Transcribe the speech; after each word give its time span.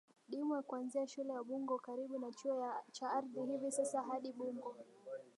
Dimwe 0.29 0.59
kuanzia 0.63 1.07
shule 1.07 1.33
ya 1.33 1.43
Bungo 1.43 1.77
karibu 1.77 2.19
na 2.19 2.31
chuo 2.31 2.73
cha 2.91 3.11
ardhi 3.11 3.45
hivi 3.45 3.71
sasa 3.71 4.01
hadi 4.01 4.31
Bungo 4.31 4.75